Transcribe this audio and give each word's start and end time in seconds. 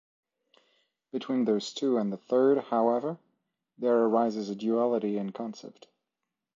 Between 1.11 1.45
those 1.45 1.71
two 1.71 1.99
and 1.99 2.11
the 2.11 2.17
third, 2.17 2.57
however, 2.57 3.19
there 3.77 3.97
arises 3.97 4.49
a 4.49 4.55
duality 4.55 5.15
in 5.15 5.31
concept. 5.31 5.89